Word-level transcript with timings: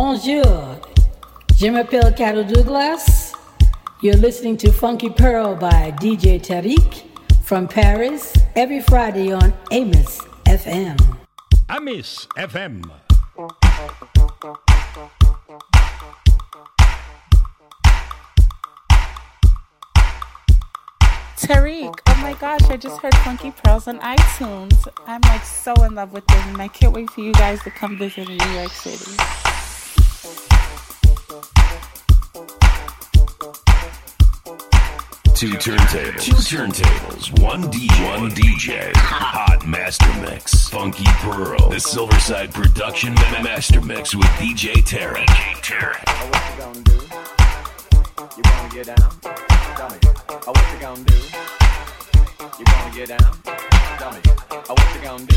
Bonjour. 0.00 0.76
Je 1.56 1.66
m'appelle 1.66 2.14
Carol 2.14 2.46
Douglas. 2.46 3.32
You're 4.00 4.14
listening 4.14 4.56
to 4.58 4.70
Funky 4.70 5.10
Pearl 5.10 5.56
by 5.56 5.92
DJ 6.00 6.40
Tarek 6.40 7.02
from 7.42 7.66
Paris 7.66 8.32
every 8.54 8.80
Friday 8.80 9.32
on 9.32 9.52
Amos 9.72 10.20
FM. 10.46 10.96
Amos 11.68 12.28
FM. 12.36 12.84
Tarek, 21.38 21.98
oh 22.06 22.18
my 22.22 22.34
gosh, 22.34 22.62
I 22.70 22.76
just 22.76 23.00
heard 23.00 23.16
Funky 23.24 23.50
Pearls 23.50 23.88
on 23.88 23.98
iTunes. 23.98 24.76
I'm 25.08 25.22
like 25.22 25.44
so 25.44 25.74
in 25.82 25.96
love 25.96 26.12
with 26.12 26.24
them, 26.28 26.50
and 26.50 26.62
I 26.62 26.68
can't 26.68 26.94
wait 26.94 27.10
for 27.10 27.20
you 27.20 27.32
guys 27.32 27.60
to 27.64 27.70
come 27.72 27.98
visit 27.98 28.28
in 28.28 28.36
New 28.36 28.52
York 28.52 28.70
City. 28.70 29.47
Two 35.38 35.50
turntables. 35.50 36.20
Two 36.20 36.32
turntables. 36.32 37.30
One 37.40 37.62
One 38.10 38.28
DJ. 38.32 38.90
Hot 38.96 39.64
Master 39.64 40.12
Mix. 40.20 40.68
Funky 40.68 41.04
Pearl. 41.22 41.68
The 41.68 41.76
Silverside 41.76 42.52
Production 42.52 43.14
Master 43.44 43.80
Mix 43.80 44.16
with 44.16 44.26
DJ 44.42 44.84
Terry. 44.84 45.24
DJ 45.26 45.94
you 45.94 46.02
gonna 46.58 46.82
do? 46.82 46.92
You 48.36 48.42
gonna 48.42 48.68
get 48.74 48.86
down? 48.86 48.96
Tell 49.76 49.88
me. 49.90 49.98
You 50.02 50.10
gonna 50.80 51.04
do? 51.04 51.14
You 52.58 52.64
gonna 52.64 52.94
get 52.96 53.08
down? 53.10 53.38
Tell 53.44 54.10
me. 54.10 54.18
You 54.26 55.00
gonna 55.04 55.24
do? 55.24 55.36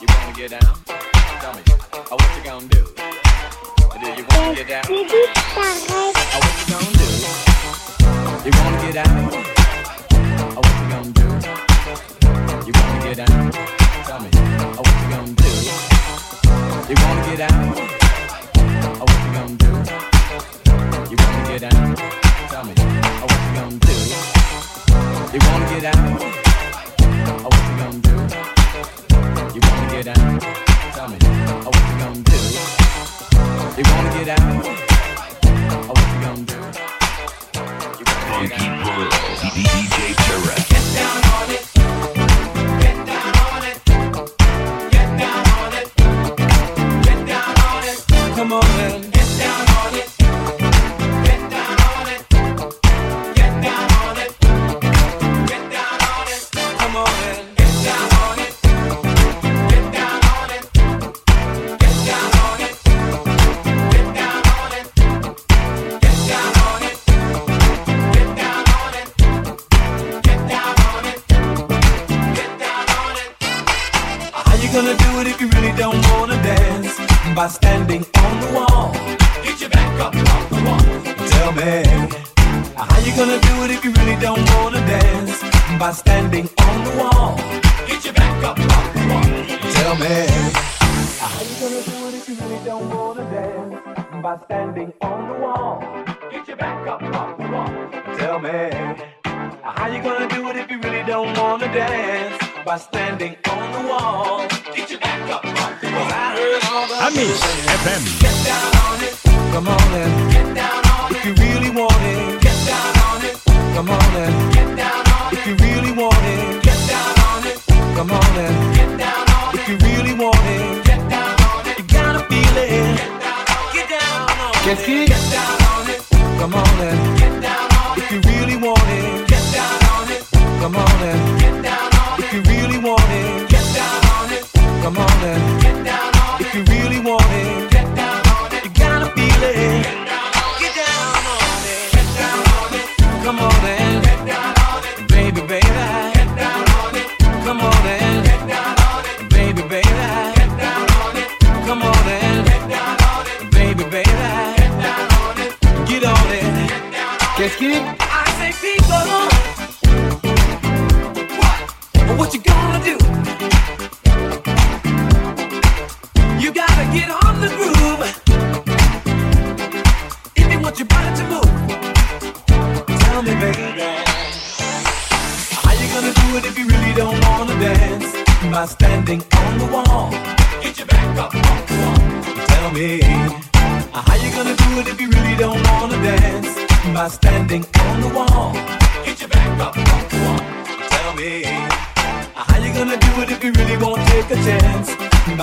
You 0.00 0.06
gonna 0.08 0.32
get 0.36 0.50
down? 0.50 0.74
Tell 1.38 1.54
me. 1.54 1.62
You 2.34 2.42
gonna 2.42 2.66
do? 2.66 2.82
You 4.18 4.24
wanna 4.30 4.54
get 4.56 4.66
down? 4.66 4.82
You 4.90 5.06
gonna 5.06 5.08
do? 5.08 5.14
You 8.44 8.52
wanna 8.54 8.78
get 8.86 8.96
out? 8.96 9.34
Oh, 10.54 10.62
what 10.62 10.74
you 10.78 10.86
gonna 10.94 11.10
do? 11.10 11.26
You 12.66 12.72
wanna 12.78 13.00
get 13.02 13.18
out? 13.18 13.52
Tell 14.06 14.20
me, 14.20 14.30
oh, 14.32 14.82
what 14.86 14.96
you 15.02 15.08
gonna 15.10 15.34
do? 15.34 15.50
You 16.88 16.96
wanna 17.02 17.22
get 17.28 17.40
out? 17.40 17.76
Oh, 18.94 19.06
what 19.08 19.18
you 19.24 19.30
gonna 19.34 19.58
do? 19.58 19.70
You 21.10 21.16
wanna 21.18 21.42
get 21.48 21.64
out? 21.64 21.98
Tell 22.48 22.64
me, 22.64 22.74
oh, 22.78 23.26
what 23.26 23.40
you 23.44 23.52
gonna 23.58 23.78
do? 23.78 23.94
You 25.34 25.40
wanna 25.46 25.66
get 25.68 25.84
out? 25.84 25.98
Oh, 27.28 27.50
what 27.50 27.62
you 27.68 27.74
gonna 27.82 28.00
do? 28.00 28.14
You 29.54 29.60
wanna 29.66 29.86
get 29.90 30.08
out? 30.08 30.40
Tell 30.94 31.08
me, 31.08 31.18
oh, 31.20 31.70
what 31.74 31.84
you 31.90 31.96
gonna 31.98 32.22
do? 32.22 32.38
You 33.78 33.84
oh, 33.84 33.98
gonna 36.22 36.44
do? 36.44 36.97
DJ 39.58 40.14
Terra. 40.14 40.54
Get 40.68 40.94
down 40.94 41.42
on 41.42 41.50
it. 41.50 41.57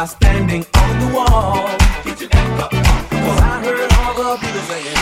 By 0.05 0.09
standing 0.09 0.63
on 0.75 0.99
the 0.99 1.15
wall. 1.15 1.65
Get 2.03 2.21
your 2.21 2.29
up. 2.61 2.69
Cause 2.69 3.41
I 3.41 3.59
heard 3.65 3.91
all 3.93 4.13
the 4.13 4.37
people 4.37 4.61
saying, 4.69 4.95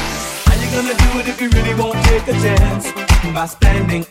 How 0.45 0.55
you 0.55 0.71
gonna 0.71 0.95
do 0.95 1.19
it 1.19 1.27
if 1.27 1.41
you 1.41 1.49
really 1.49 1.75
won't 1.75 2.01
take 2.05 2.25
a 2.29 2.31
chance? 2.31 2.89
By 3.33 3.47
standing 3.47 4.05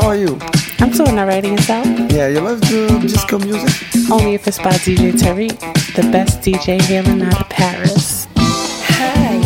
how 0.00 0.06
are 0.06 0.16
you? 0.16 0.38
I'm 0.78 0.90
doing 0.90 1.18
alright 1.18 1.44
yourself? 1.44 1.86
Yeah, 2.12 2.28
you 2.28 2.40
love 2.40 2.60
to 2.68 2.86
disco 3.00 3.38
music? 3.38 3.74
Only 4.10 4.34
if 4.34 4.46
it's 4.46 4.58
by 4.58 4.70
DJ 4.86 5.12
Tarek, 5.12 5.58
the 5.94 6.02
best 6.12 6.40
DJ 6.40 6.80
hailing 6.80 7.22
out 7.22 7.40
of 7.40 7.48
Paris. 7.48 8.28
Hi, 8.36 9.38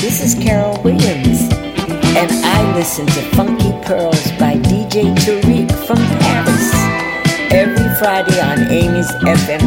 this 0.00 0.24
is 0.24 0.42
Carol 0.42 0.80
Williams, 0.82 1.52
and 2.16 2.30
I 2.32 2.74
listen 2.74 3.06
to 3.06 3.22
Funky 3.36 3.72
Pearls 3.84 4.24
by 4.38 4.54
DJ 4.70 5.14
Tarek 5.16 5.70
from 5.86 5.98
Paris 6.24 6.72
every 7.52 7.90
Friday 7.98 8.40
on 8.40 8.58
Amy's 8.72 9.10
FM 9.36 9.59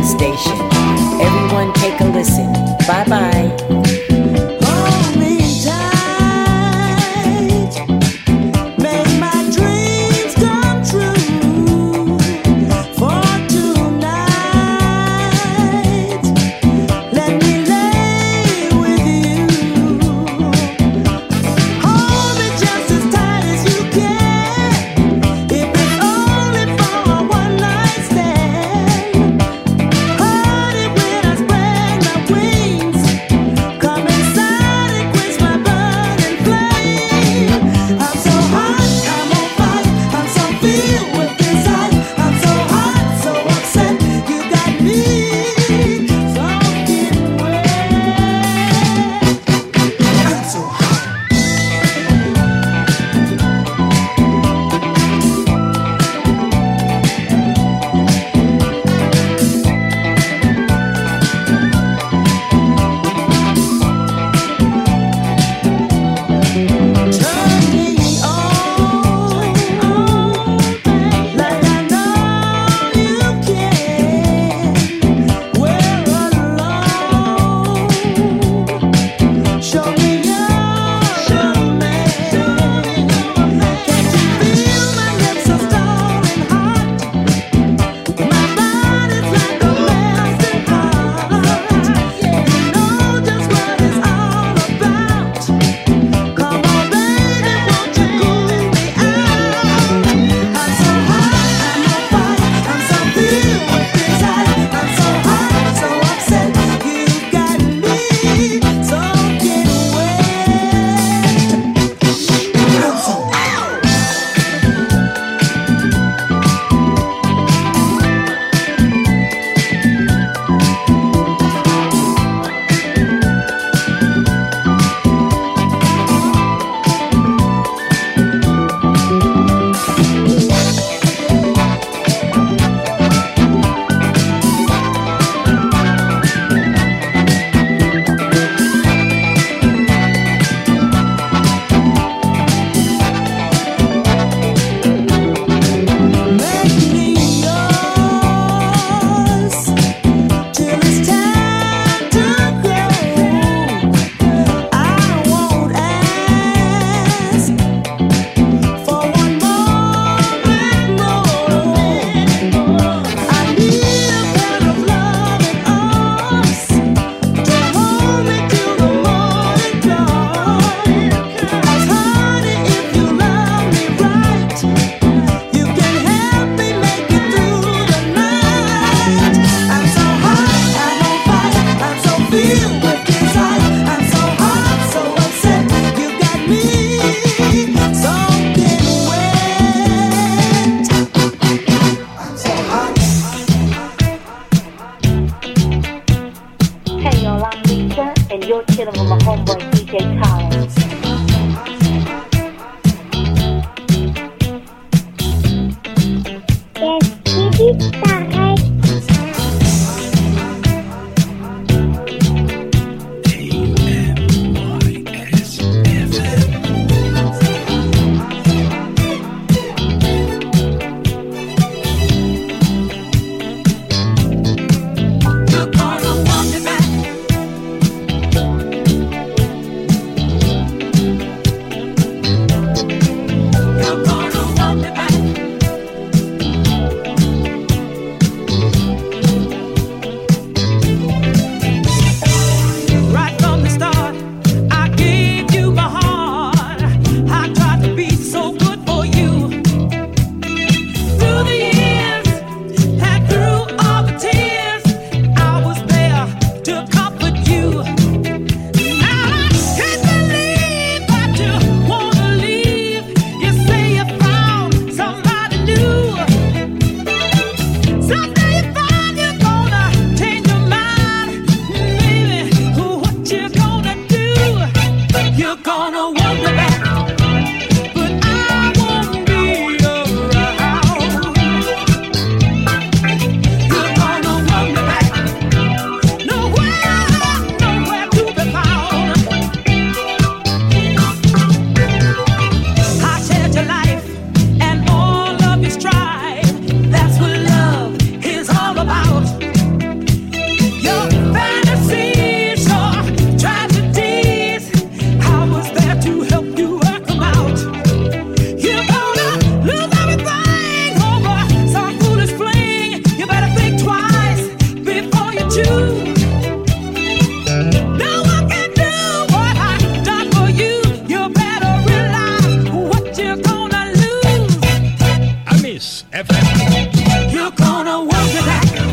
You're 327.32 327.52
gonna 327.52 328.04
walk 328.06 328.34
it 328.36 328.46
back. 328.46 328.93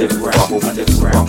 underground, 0.00 0.64
underground. 0.64 1.19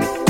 Bye. 0.00 0.29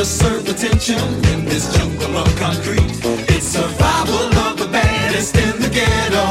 just 0.00 0.18
serve 0.18 0.48
attention 0.48 0.98
in 1.30 1.44
this 1.44 1.76
jungle 1.76 2.16
of 2.16 2.36
concrete. 2.36 2.90
It's 3.28 3.48
survival 3.48 4.34
of 4.46 4.56
the 4.56 4.66
baddest 4.72 5.36
in 5.36 5.60
the 5.60 5.68
ghetto. 5.68 6.24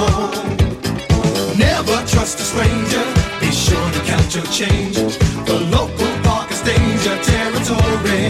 Never 1.55 1.97
trust 2.07 2.39
a 2.39 2.45
stranger. 2.51 3.05
Be 3.39 3.51
sure 3.51 3.91
to 3.91 3.99
count 4.09 4.33
your 4.33 4.45
change. 4.45 4.95
The 5.45 5.59
local 5.69 6.11
park 6.23 6.49
is 6.49 6.61
danger 6.61 7.15
territory. 7.21 8.29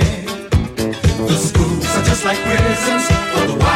The 1.32 1.38
schools 1.38 1.88
are 1.96 2.04
just 2.04 2.26
like 2.26 2.40
prisons 2.40 3.08
for 3.32 3.48
the 3.48 3.58
wild. 3.58 3.69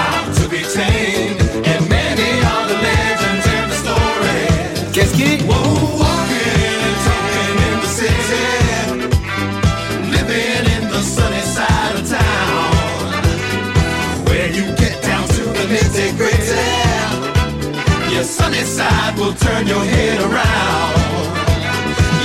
side 18.73 19.15
will 19.19 19.33
turn 19.33 19.67
your 19.67 19.83
head 19.83 20.19
around. 20.19 20.93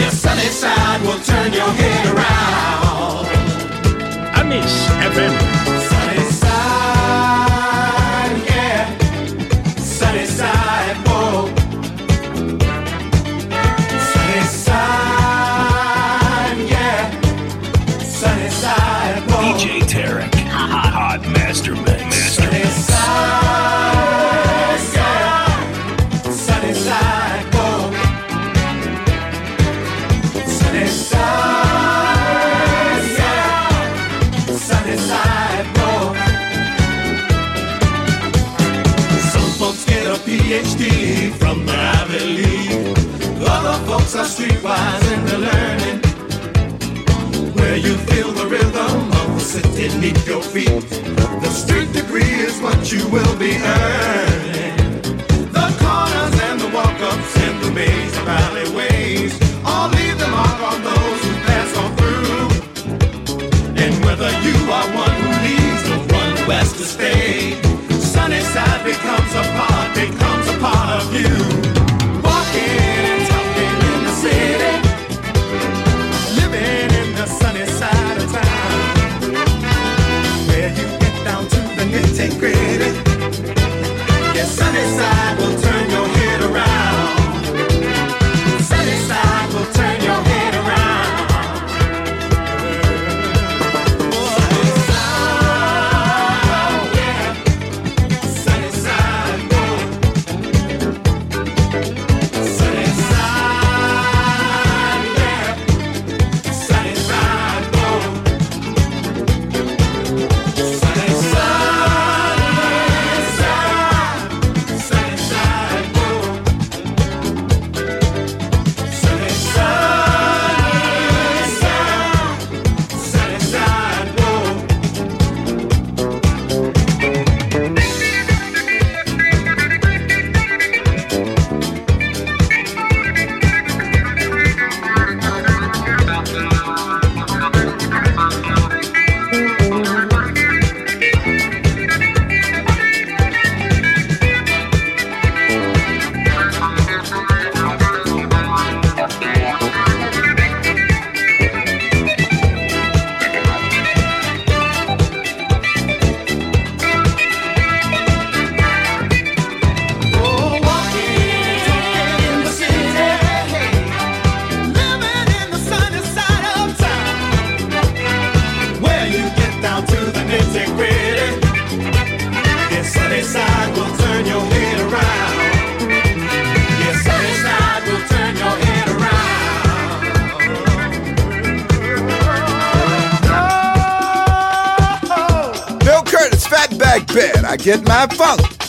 Your 0.01 0.11
sunny 0.11 0.51
side 0.63 1.01
will 1.03 1.21
turn 1.21 1.53
your 1.53 1.73
head 1.81 2.05
around. 2.13 3.27
I 4.39 4.43
miss 4.45 4.73
FM. 5.13 5.78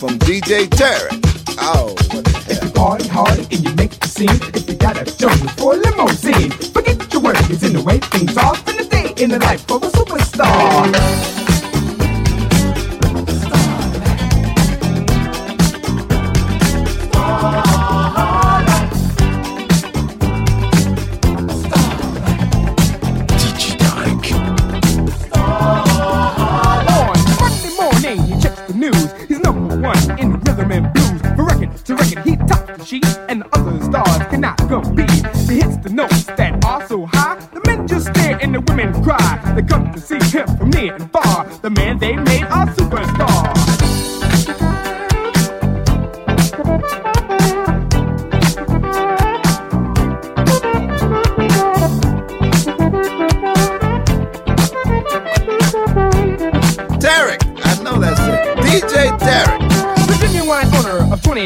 From 0.10 0.17
DJ 0.26 0.65
Tarek. 0.69 1.22
Oh, 1.60 1.93
what 2.10 2.26
the 2.26 2.32
hell? 2.32 2.49
If 2.49 2.64
you 2.64 2.72
party 2.72 3.07
hard 3.10 3.38
and 3.38 3.64
you 3.64 3.76
make 3.76 3.91
the 3.91 4.07
scene, 4.07 4.41
if 4.55 4.68
you 4.68 4.74
got 4.74 4.97
a 4.97 5.05
show 5.05 5.30
for 5.53 5.76
a 5.76 5.78
limousine, 5.78 6.18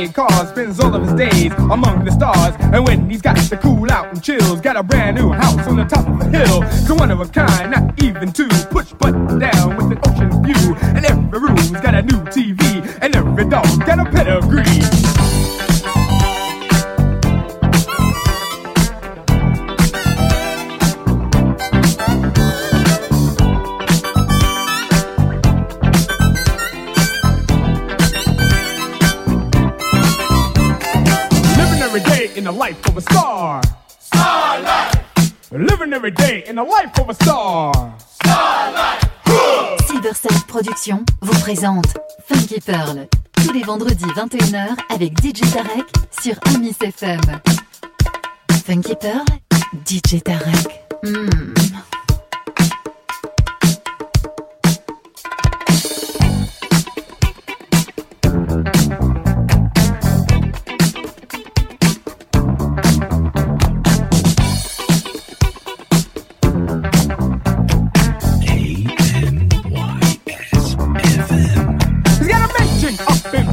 owner 0.04 0.10
of 0.10 0.14
28 0.14 0.14
cars 0.14 0.50
spends 0.50 0.80
all 0.80 0.96
of 0.96 1.04
his 1.04 1.14
days 1.14 1.52
among 1.72 2.06
the 2.06 2.12
stars. 2.12 2.56
And 2.60 2.86
when 2.86 3.10
he's 3.10 3.22
got 3.22 3.38
to 3.38 3.58
cool 3.58 3.90
out 3.92 4.08
and 4.08 4.24
chills, 4.24 4.62
got 4.62 4.76
a 4.76 4.84
brand 4.84 5.18
new 5.18 5.32
house 5.32 5.68
on 5.68 5.78
the 5.78 5.86
top 5.86 6.08
of 6.08 6.20
a 6.22 6.30
hill. 6.30 6.64
A 6.64 7.00
one 7.00 7.12
of 7.12 7.20
a 7.22 7.28
kind, 7.28 7.72
not 7.72 8.04
even 8.04 8.32
two. 8.32 8.50
Push 8.70 8.94
button 8.94 9.40
down 9.40 9.76
with 9.78 9.98
an 9.98 10.00
ocean 10.08 10.44
view. 10.44 10.76
And 10.96 11.06
every 11.06 11.40
room's 11.40 11.72
got 11.72 11.96
a 11.96 12.02
new 12.02 12.20
TV. 12.32 12.73
Life 32.54 32.88
of 32.88 32.98
a 32.98 33.02
star. 33.02 33.62
Living 35.52 35.94
every 35.94 36.12
day 36.12 36.44
in 36.48 36.56
the 36.56 36.64
life 36.64 36.98
of 37.00 37.10
a 37.10 37.14
star. 37.14 37.74
Silverside 39.88 40.46
Productions 40.48 41.04
vous 41.22 41.40
présente 41.42 41.98
Funky 42.28 42.60
Pearl 42.60 43.08
tous 43.34 43.54
les 43.54 43.64
vendredis 43.64 44.06
21h 44.06 44.76
avec 44.90 45.20
DJ 45.20 45.42
Tarek 45.52 45.86
sur 46.22 46.36
Amis 46.56 46.76
FM. 46.80 47.22
Funky 48.66 48.96
Pearl, 48.96 49.26
DJ 49.86 50.22
Tarek. 50.24 50.86
Hmm. 51.04 51.54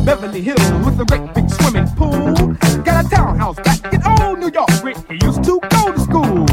Beverly 0.04 0.40
Hills 0.40 0.72
with 0.84 1.00
a 1.00 1.04
great 1.04 1.34
big 1.34 1.50
swimming 1.50 1.86
pool. 1.96 2.34
Got 2.82 3.06
a 3.06 3.08
townhouse 3.08 3.56
back 3.56 3.92
in 3.92 4.00
old 4.04 4.38
New 4.38 4.50
York 4.50 4.70
where 4.82 4.94
he 5.08 5.24
used 5.26 5.44
to 5.44 5.60
go 5.70 5.92
to 5.92 6.00
school. 6.00 6.46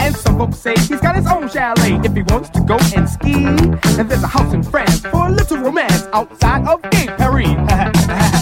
And 0.00 0.14
some 0.14 0.38
folks 0.38 0.58
say 0.58 0.74
he's 0.76 1.00
got 1.00 1.16
his 1.16 1.26
own 1.26 1.48
chalet 1.48 2.00
if 2.04 2.14
he 2.14 2.22
wants 2.22 2.50
to 2.50 2.60
go 2.60 2.78
and 2.96 3.08
ski. 3.08 3.44
And 3.98 4.08
there's 4.08 4.22
a 4.22 4.28
house 4.28 4.54
in 4.54 4.62
France 4.62 5.00
for 5.00 5.28
a 5.28 5.30
little 5.30 5.58
romance 5.58 6.06
outside 6.12 6.66
of 6.66 6.82
Gay 6.90 7.06
Paris. 7.06 8.41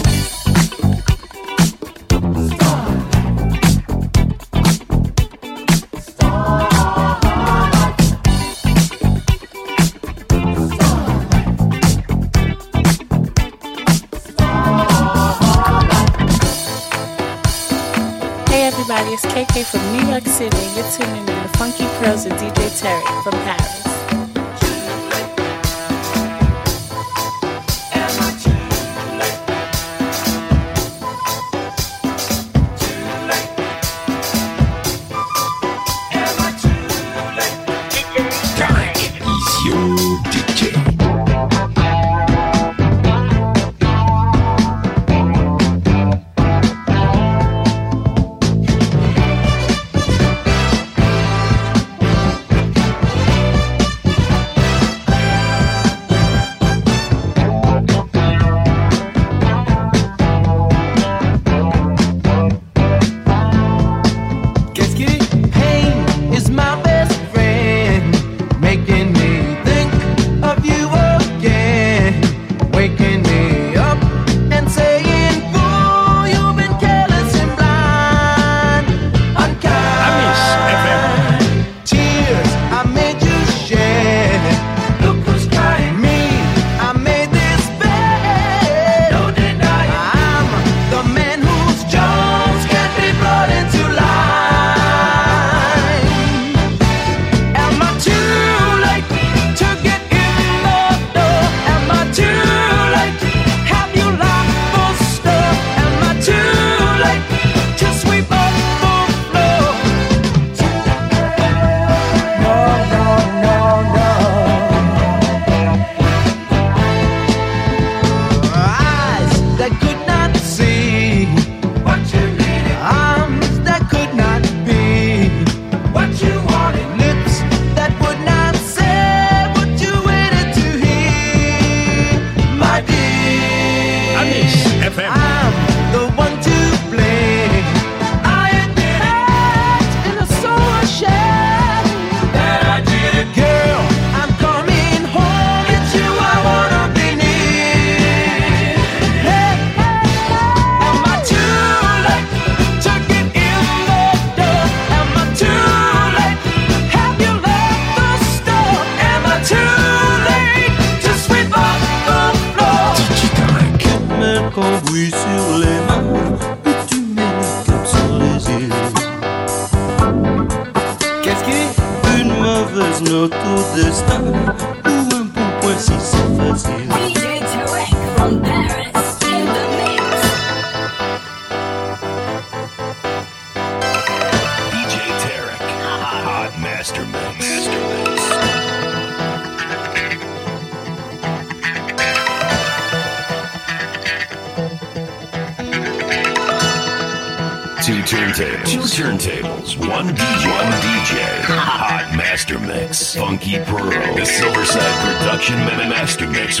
everybody, 18.71 19.09
it's 19.11 19.25
KK 19.25 19.65
from 19.65 19.81
New 19.91 20.09
York 20.09 20.25
City. 20.25 20.57
You're 20.75 20.89
tuning 20.91 21.27
in 21.27 21.43
to 21.43 21.57
Funky 21.57 21.85
Pearls 21.99 22.25
with 22.25 22.33
DJ 22.33 22.69
Tarek 22.79 23.23
from 23.23 23.33
Paris. 23.43 23.90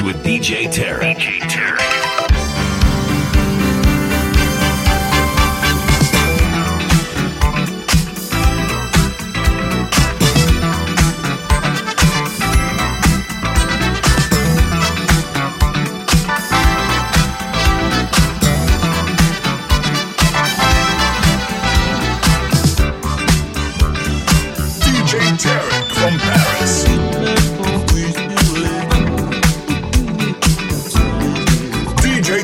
with 0.03 0.23
DJ 0.23 0.67
Tarek. 0.67 0.90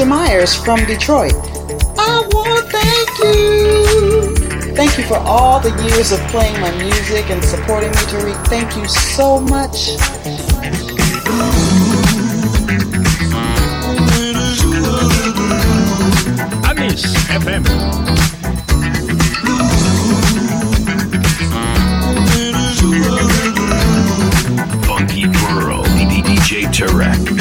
Patricia 0.00 0.30
Myers 0.30 0.54
from 0.54 0.78
Detroit. 0.86 1.34
I 1.98 2.26
want 2.32 2.56
to 2.58 2.64
thank 2.72 3.18
you. 3.18 4.74
Thank 4.74 4.96
you 4.96 5.04
for 5.04 5.18
all 5.18 5.60
the 5.60 5.70
years 5.84 6.12
of 6.12 6.20
playing 6.28 6.58
my 6.58 6.70
music 6.82 7.28
and 7.28 7.44
supporting 7.44 7.90
me, 7.90 7.96
Tarek. 8.08 8.46
Thank 8.46 8.76
you 8.78 8.88
so 8.88 9.40
much. 9.40 9.90
Amis 16.64 17.14
FM. 17.28 17.66
Tarek. 26.70 27.39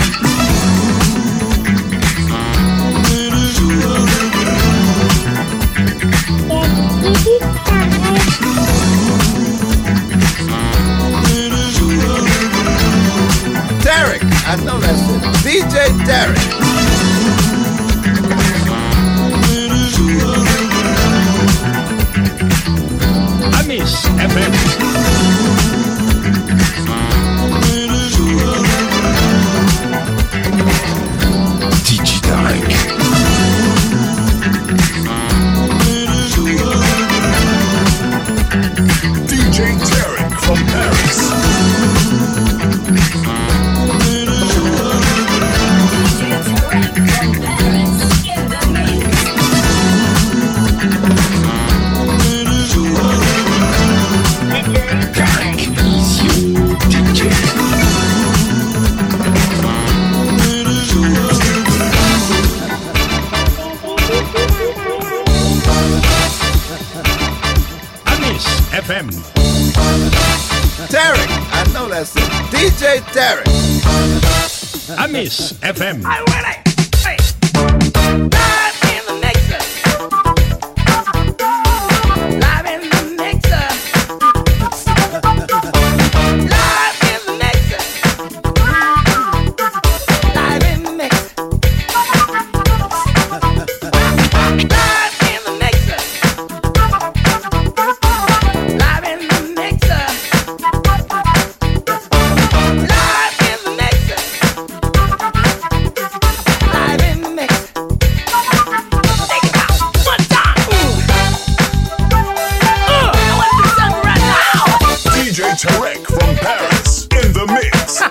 from 116.29 116.45
Paris 116.45 117.07
in 117.23 117.33
the 117.33 117.45
mix. 117.47 118.01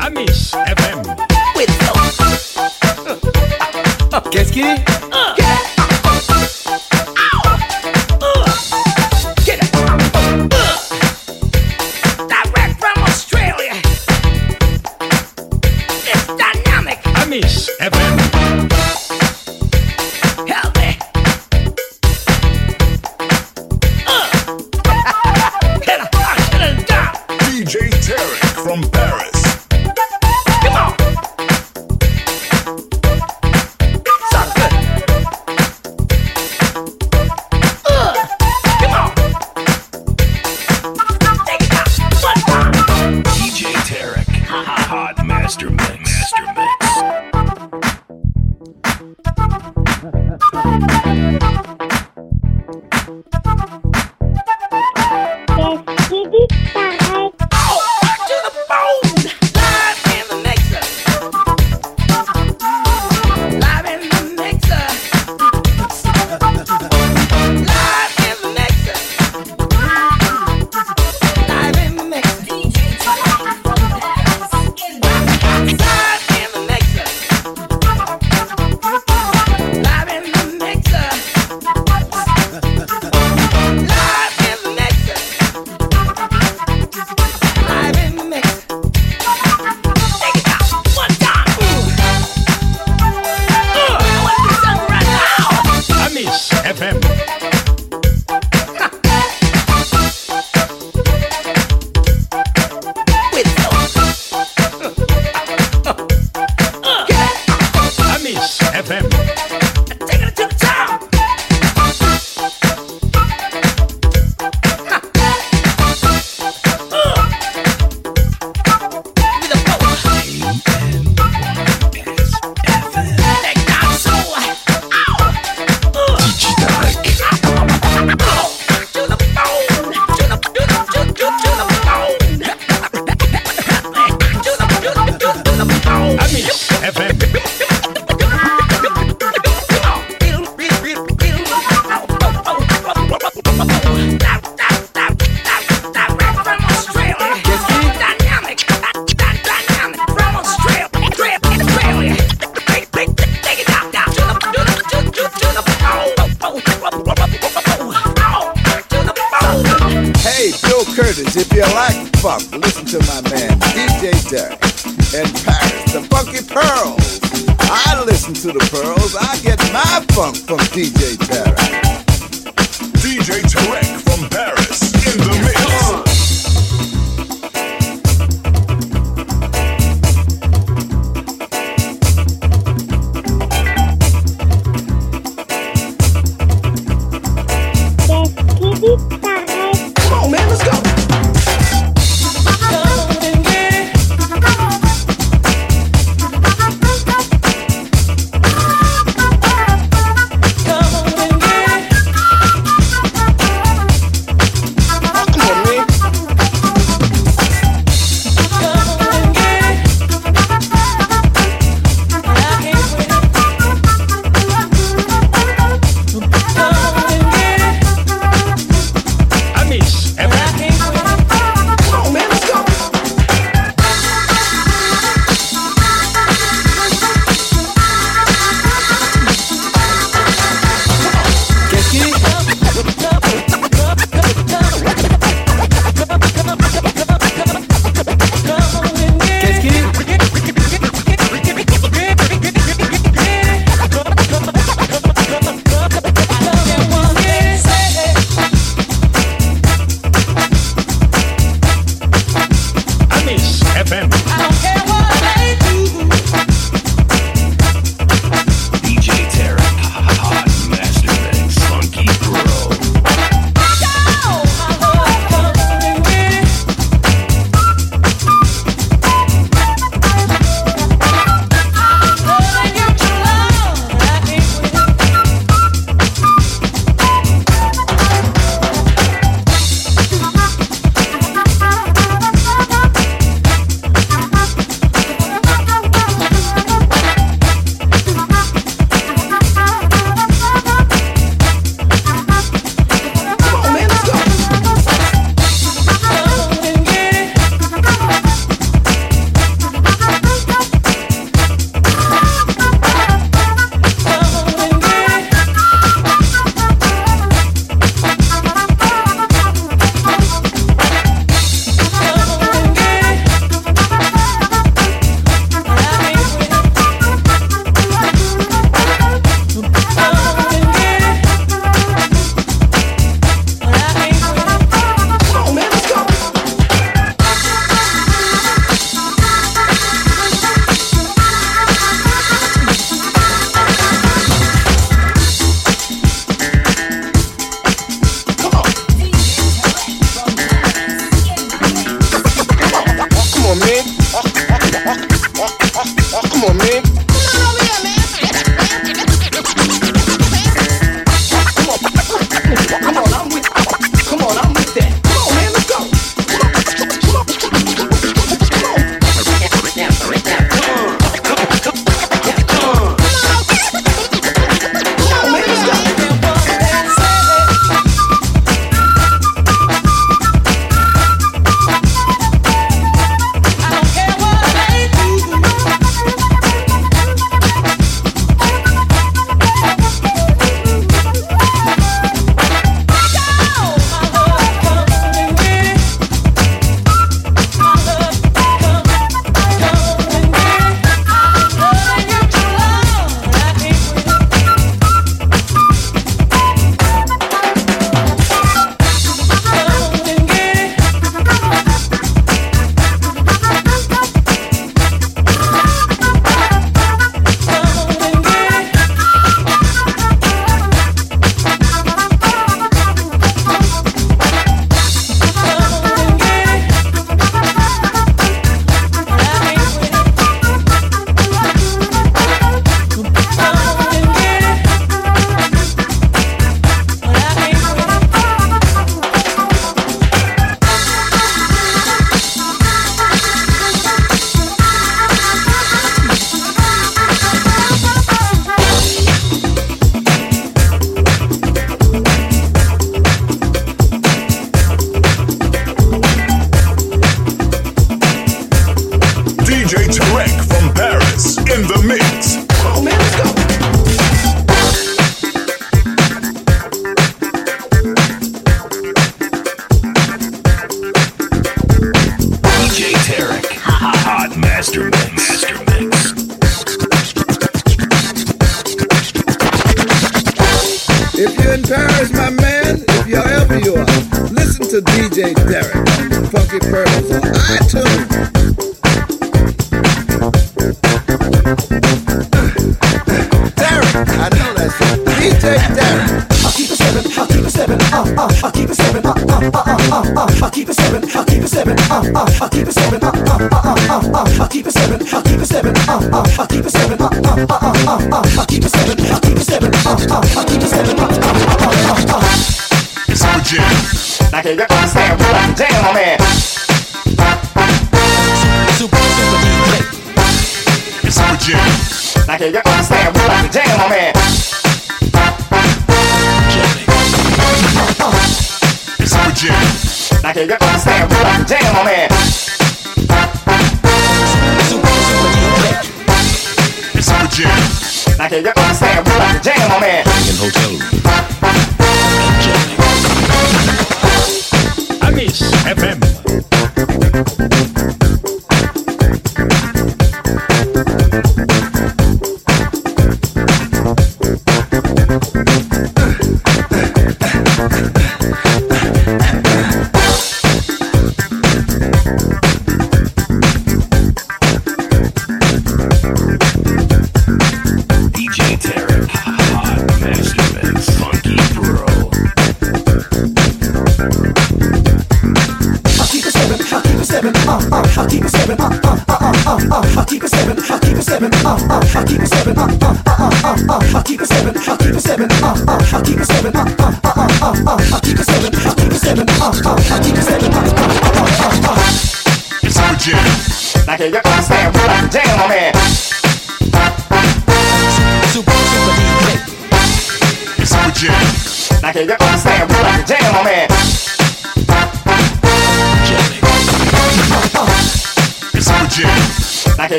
Amis 0.00 0.52
FM. 0.52 1.00
With 1.56 1.84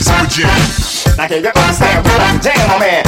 Super 0.00 0.26
Jam. 0.30 0.46
Now 1.16 1.26
can 1.26 1.42
you 1.42 1.50
understand 1.50 2.04
what 2.06 2.20
I'm 2.20 2.40
jam 2.40 2.70
on 2.70 2.78
man? 2.80 3.04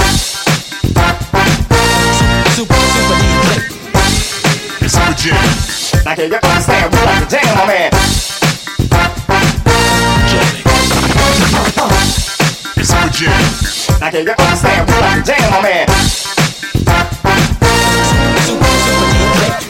Super, 2.53 2.75
super 2.75 3.19
DJ. 3.23 3.63
Super. 4.89 5.39
Now 6.05 6.15
can 6.15 6.27
you 6.31 6.37
understand 6.37 6.93
what 6.93 7.09
I'm 7.09 7.29
jam 7.29 7.59
on 7.59 7.67
man? 7.69 7.91
Super. 10.27 10.53
Now 14.01 14.11
man? 15.63 15.87
Super, 18.43 18.75
super 18.75 19.07
DJ. 19.15 19.63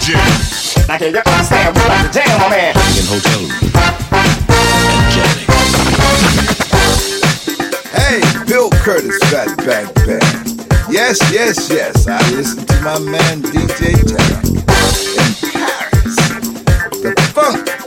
Super. 0.00 0.53
Now 0.86 0.98
can 0.98 1.14
you 1.14 1.22
understand 1.24 1.74
what 1.76 1.90
I'm 1.90 2.12
jam 2.12 2.42
on 2.42 2.50
man? 2.50 2.76
In 2.98 3.06
hotel 3.08 3.40
room. 3.40 3.50
Hey, 7.94 8.20
Bill 8.46 8.68
Curtis, 8.70 9.18
Fatback 9.24 9.94
Band. 10.04 10.44
Yes, 10.92 11.18
yes, 11.32 11.70
yes, 11.70 12.06
I 12.06 12.18
listen 12.32 12.66
to 12.66 12.80
my 12.82 12.98
man 12.98 13.40
DJ 13.40 13.94
Tarek 13.96 14.44
in 14.44 14.62
Paris. 15.56 16.16
The 17.00 17.14
funk, 17.32 17.83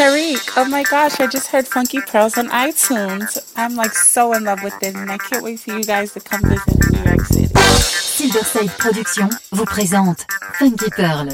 Tariq, 0.00 0.56
oh 0.56 0.64
my 0.64 0.82
gosh, 0.84 1.20
I 1.20 1.26
just 1.26 1.48
heard 1.48 1.68
Funky 1.68 2.00
Pearls 2.00 2.38
on 2.38 2.48
iTunes. 2.48 3.36
I'm 3.54 3.76
like 3.76 3.92
so 3.92 4.32
in 4.32 4.44
love 4.44 4.62
with 4.62 4.72
it 4.82 4.96
and 4.96 5.12
I 5.12 5.18
can't 5.18 5.44
wait 5.44 5.60
for 5.60 5.72
you 5.72 5.84
guys 5.84 6.14
to 6.14 6.20
come 6.20 6.40
visit 6.40 6.68
in 6.68 6.96
New 6.96 7.04
York 7.04 7.26
City. 7.26 7.52
Silverside 7.52 8.70
Productions 8.78 9.28
vous 9.52 9.66
présente 9.66 10.26
Funky 10.54 10.88
Pearl. 10.96 11.28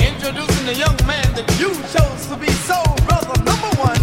Introducing 0.00 0.64
the 0.64 0.74
young 0.74 0.96
man 1.06 1.34
that 1.34 1.44
you 1.60 1.68
chose 1.92 2.26
to 2.30 2.36
be 2.38 2.50
soul 2.64 2.96
brother 3.06 3.36
number 3.44 3.68
one. 3.78 4.00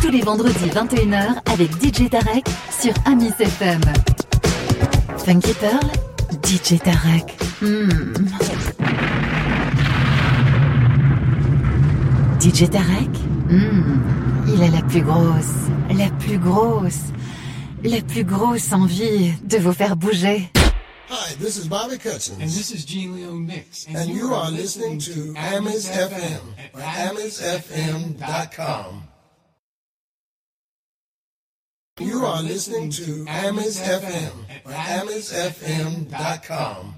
Tous 0.00 0.10
les 0.10 0.20
vendredis 0.20 0.70
21h 0.70 1.40
avec 1.52 1.72
DJ 1.82 2.08
Tarek 2.08 2.46
sur 2.80 2.94
Amis 3.06 3.34
FM. 3.40 3.80
Funky 5.18 5.52
Pearl, 5.54 5.90
DJ 6.44 6.78
Tarek. 6.78 7.36
Hmm. 7.60 8.12
DJ 12.44 12.68
Tarek? 12.68 13.08
Hmm. 13.48 14.02
Il 14.52 14.62
a 14.62 14.68
la 14.68 14.82
plus 14.82 15.00
grosse, 15.00 15.70
la 15.88 16.10
plus 16.10 16.38
grosse, 16.38 17.04
la 17.82 18.02
plus 18.02 18.22
grosse 18.22 18.70
envie 18.70 19.32
de 19.44 19.56
vous 19.56 19.72
faire 19.72 19.96
bouger. 19.96 20.50
Hi, 21.08 21.34
this 21.40 21.56
is 21.56 21.66
Bobby 21.66 21.96
Cutson. 21.96 22.34
And 22.34 22.50
this 22.50 22.70
is 22.70 22.84
Gene 22.84 23.16
Leon 23.16 23.46
Mix. 23.46 23.86
And, 23.88 24.10
you 24.10 24.34
are 24.34 24.50
listening 24.50 24.98
to 24.98 25.32
Amis 25.38 25.88
FM 25.88 26.54
at 26.74 27.14
AmisFM.com. 27.14 29.04
You 31.98 32.26
are 32.26 32.42
listening 32.42 32.90
to 32.90 33.24
Amis 33.26 33.80
FM 33.80 34.32
at 34.66 35.06
AmisFM.com. 35.06 36.94